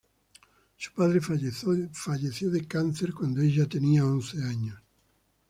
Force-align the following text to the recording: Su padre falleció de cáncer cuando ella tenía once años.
Su 0.77 0.93
padre 0.93 1.19
falleció 1.21 2.49
de 2.49 2.65
cáncer 2.65 3.13
cuando 3.13 3.43
ella 3.43 3.67
tenía 3.67 4.03
once 4.03 4.41
años. 4.43 4.81